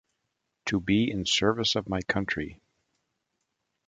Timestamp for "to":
0.65-0.79